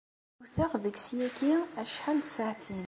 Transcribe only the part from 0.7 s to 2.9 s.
deg-s yagi acḥal n tsaɛtin.